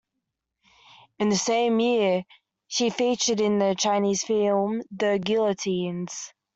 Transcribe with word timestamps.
In 1.19 1.29
the 1.29 1.35
same 1.35 1.79
year, 1.79 2.23
she 2.67 2.89
featured 2.89 3.39
in 3.39 3.59
the 3.59 3.75
Chinese 3.77 4.23
film, 4.23 4.81
"The 4.89 5.19
Guillotines". 5.23 6.33